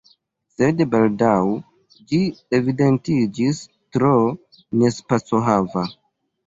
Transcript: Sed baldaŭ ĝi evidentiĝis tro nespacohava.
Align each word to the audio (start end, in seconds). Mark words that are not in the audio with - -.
Sed 0.53 0.79
baldaŭ 0.95 1.33
ĝi 2.13 2.21
evidentiĝis 2.61 3.63
tro 3.99 4.13
nespacohava. 4.83 5.91